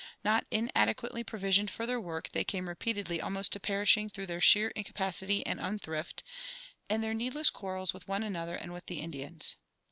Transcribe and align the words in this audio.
Not 0.25 0.47
inadequately 0.49 1.23
provisioned 1.23 1.69
for 1.69 1.85
their 1.85 2.01
work, 2.01 2.29
they 2.29 2.43
came 2.43 2.67
repeatedly 2.67 3.21
almost 3.21 3.51
to 3.51 3.59
perishing 3.59 4.09
through 4.09 4.25
their 4.25 4.41
sheer 4.41 4.69
incapacity 4.69 5.45
and 5.45 5.59
unthrift, 5.59 6.23
and 6.89 7.03
their 7.03 7.13
needless 7.13 7.51
quarrels 7.51 7.93
with 7.93 8.07
one 8.07 8.23
another 8.23 8.55
and 8.55 8.73
with 8.73 8.87
the 8.87 8.99
Indians. 8.99 9.57